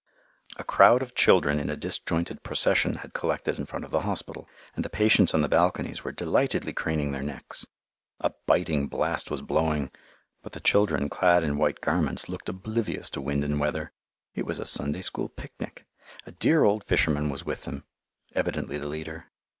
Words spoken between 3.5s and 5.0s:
in front of the hospital, and the